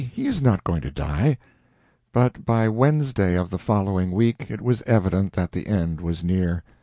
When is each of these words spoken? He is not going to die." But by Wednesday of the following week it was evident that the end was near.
He 0.01 0.25
is 0.25 0.41
not 0.41 0.63
going 0.63 0.81
to 0.81 0.89
die." 0.89 1.37
But 2.11 2.43
by 2.43 2.67
Wednesday 2.67 3.35
of 3.37 3.51
the 3.51 3.59
following 3.59 4.11
week 4.13 4.47
it 4.49 4.59
was 4.59 4.81
evident 4.87 5.33
that 5.33 5.51
the 5.51 5.67
end 5.67 6.01
was 6.01 6.23
near. 6.23 6.63